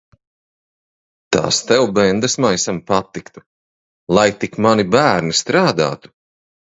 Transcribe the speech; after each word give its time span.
Tas 1.35 1.59
tev, 1.71 1.85
bendesmaisam, 1.99 2.79
patiktu. 2.89 3.45
Lai 4.19 4.27
tik 4.45 4.59
mani 4.67 4.87
bērni 4.97 5.37
strādātu. 5.43 6.13